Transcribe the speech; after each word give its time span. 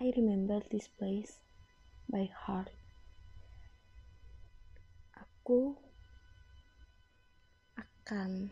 I 0.00 0.16
remember 0.16 0.64
this 0.72 0.88
place 0.88 1.44
by 2.08 2.24
heart. 2.32 2.72
Aku 5.12 5.76
akan 7.76 8.48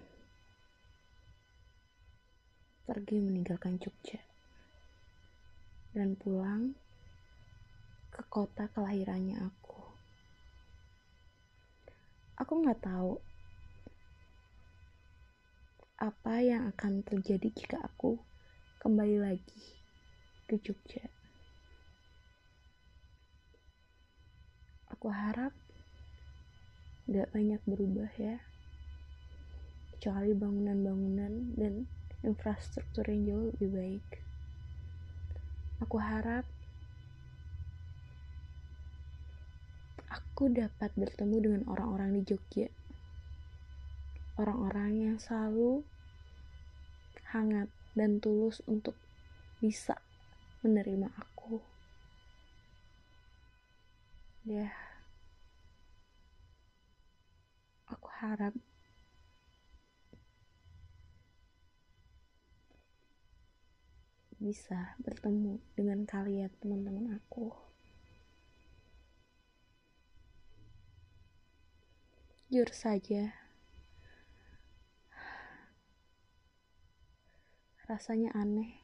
pergi 2.84 3.16
meninggalkan 3.24 3.80
Jogja 3.80 4.20
dan 5.96 6.20
pulang 6.20 6.76
ke 8.12 8.20
kota 8.28 8.68
kelahirannya 8.76 9.40
aku. 9.40 9.80
Aku 12.44 12.60
nggak 12.60 12.84
tahu 12.84 13.16
apa 15.96 16.44
yang 16.44 16.68
akan 16.76 17.00
terjadi 17.08 17.48
jika 17.56 17.80
aku 17.88 18.20
kembali 18.84 19.16
lagi 19.16 19.64
ke 20.44 20.60
Jogja. 20.60 21.17
Aku 24.98 25.14
harap 25.14 25.54
gak 27.06 27.30
banyak 27.30 27.62
berubah 27.70 28.10
ya, 28.18 28.42
kecuali 29.94 30.34
bangunan-bangunan 30.34 31.54
dan 31.54 31.86
infrastruktur 32.26 33.06
yang 33.06 33.22
jauh 33.30 33.46
lebih 33.54 33.70
baik. 33.78 34.06
Aku 35.86 36.02
harap 36.02 36.42
aku 40.10 40.50
dapat 40.50 40.90
bertemu 40.98 41.36
dengan 41.38 41.62
orang-orang 41.70 42.18
di 42.18 42.22
Jogja 42.26 42.66
orang-orang 44.38 44.90
yang 44.94 45.16
selalu 45.18 45.82
hangat 47.34 47.66
dan 47.98 48.22
tulus 48.22 48.62
untuk 48.70 48.94
bisa 49.58 49.98
menerima 50.62 51.10
aku. 51.18 51.58
Ya, 54.46 54.70
aku 54.70 54.87
harap 58.18 58.50
bisa 64.38 64.94
bertemu 65.02 65.62
dengan 65.74 66.06
kalian 66.06 66.50
teman-teman 66.62 67.18
aku. 67.18 67.50
Jujur 72.50 72.70
saja, 72.74 73.34
rasanya 77.86 78.32
aneh. 78.34 78.82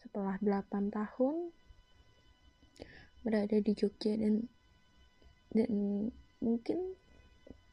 Setelah 0.00 0.36
8 0.42 0.90
tahun 0.90 1.54
berada 3.22 3.56
di 3.62 3.72
Jogja 3.78 4.18
dan 4.18 4.50
dan 5.50 5.70
mungkin 6.38 6.94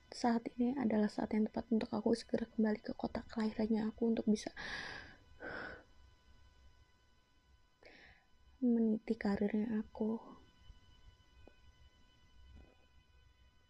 saat 0.08 0.48
ini 0.58 0.74
adalah 0.80 1.12
saat 1.12 1.36
yang 1.36 1.46
tepat 1.46 1.68
untuk 1.70 1.92
aku 1.94 2.16
segera 2.18 2.48
kembali 2.56 2.80
ke 2.82 2.96
kota 2.96 3.22
kelahirannya 3.28 3.86
aku 3.92 4.10
untuk 4.10 4.26
bisa 4.26 4.50
meniti 8.64 9.14
karirnya 9.14 9.70
aku. 9.86 10.18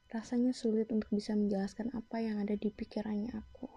Rasanya 0.07 0.55
sulit 0.55 0.87
untuk 0.95 1.11
bisa 1.11 1.35
menjelaskan 1.35 1.91
apa 1.91 2.23
yang 2.23 2.39
ada 2.39 2.55
di 2.55 2.71
pikirannya 2.71 3.35
aku. 3.35 3.67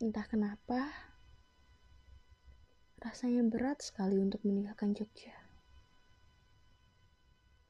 Entah 0.00 0.24
kenapa, 0.24 0.88
rasanya 3.04 3.44
berat 3.44 3.84
sekali 3.84 4.16
untuk 4.16 4.40
meninggalkan 4.48 4.96
Jogja. 4.96 5.41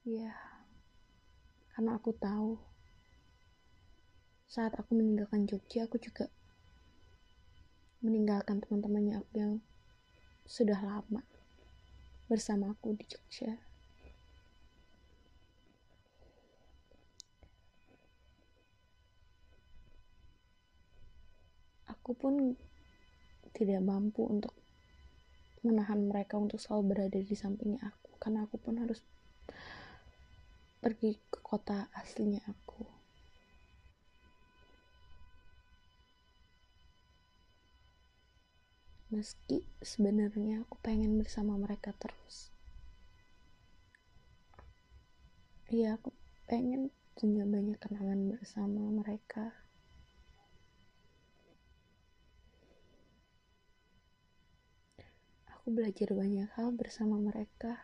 Ya, 0.02 0.34
karena 1.70 1.94
aku 1.94 2.10
tahu 2.18 2.58
saat 4.50 4.74
aku 4.74 4.98
meninggalkan 4.98 5.46
Jogja, 5.46 5.86
aku 5.86 6.02
juga 6.02 6.26
meninggalkan 8.02 8.58
teman-temannya 8.58 9.22
aku 9.22 9.32
yang 9.38 9.52
sudah 10.42 10.82
lama 10.82 11.22
bersama 12.26 12.74
aku 12.74 12.98
di 12.98 13.06
Jogja. 13.06 13.62
aku 22.02 22.18
pun 22.18 22.34
tidak 23.54 23.78
mampu 23.78 24.26
untuk 24.26 24.50
menahan 25.62 26.02
mereka 26.10 26.34
untuk 26.34 26.58
selalu 26.58 26.82
berada 26.90 27.18
di 27.22 27.36
sampingnya 27.38 27.78
aku 27.78 28.18
karena 28.18 28.42
aku 28.42 28.58
pun 28.58 28.82
harus 28.82 29.06
pergi 30.82 31.10
ke 31.32 31.38
kota 31.50 31.78
aslinya 32.00 32.42
aku. 32.52 32.82
Meski 39.14 39.62
sebenarnya 39.78 40.66
aku 40.66 40.74
pengen 40.82 41.12
bersama 41.20 41.54
mereka 41.54 41.90
terus. 42.02 42.50
Iya 45.72 45.96
aku 45.96 46.10
pengen 46.50 46.90
punya 47.16 47.44
banyak 47.46 47.78
kenangan 47.80 48.20
bersama 48.32 48.82
mereka. 48.98 49.44
Aku 55.54 55.70
belajar 55.70 56.10
banyak 56.10 56.48
hal 56.58 56.68
bersama 56.74 57.16
mereka, 57.28 57.78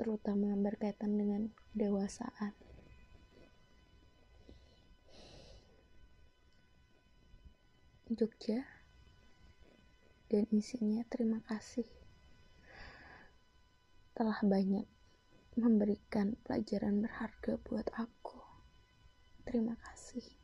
terutama 0.00 0.56
berkaitan 0.56 1.20
dengan 1.20 1.52
kedewasaan. 1.52 2.56
Jogja 8.08 8.64
dan 10.32 10.48
isinya 10.56 11.04
terima 11.12 11.44
kasih 11.44 11.84
telah 14.16 14.40
banyak 14.40 14.88
memberikan 15.60 16.32
pelajaran 16.48 17.04
berharga 17.04 17.60
buat 17.60 17.92
aku. 17.92 18.40
Terima 19.44 19.76
kasih. 19.84 20.39